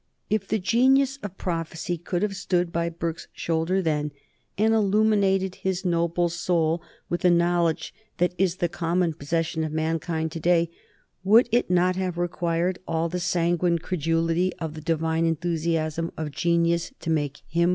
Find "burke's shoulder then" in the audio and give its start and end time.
2.89-4.11